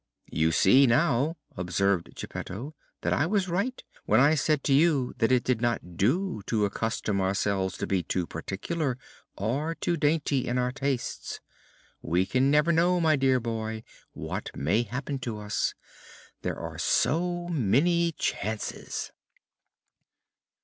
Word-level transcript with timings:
"You 0.31 0.51
see, 0.51 0.87
now," 0.87 1.37
observed 1.55 2.15
Geppetto, 2.15 2.73
"that 3.01 3.13
I 3.13 3.27
was 3.27 3.47
right 3.47 3.83
when 4.05 4.19
I 4.19 4.33
said 4.33 4.63
to 4.63 4.73
you 4.73 5.13
that 5.19 5.31
it 5.31 5.43
did 5.43 5.61
not 5.61 5.95
do 5.95 6.41
to 6.47 6.65
accustom 6.65 7.21
ourselves 7.21 7.77
to 7.77 7.85
be 7.85 8.01
too 8.01 8.25
particular 8.25 8.97
or 9.37 9.75
too 9.75 9.97
dainty 9.97 10.47
in 10.47 10.57
our 10.57 10.71
tastes. 10.71 11.39
We 12.01 12.25
can 12.25 12.49
never 12.49 12.71
know, 12.71 12.99
my 12.99 13.15
dear 13.15 13.39
boy, 13.39 13.83
what 14.13 14.49
may 14.55 14.81
happen 14.81 15.19
to 15.19 15.37
us. 15.37 15.75
There 16.41 16.57
are 16.57 16.79
so 16.79 17.47
many 17.49 18.11
chances!" 18.13 19.11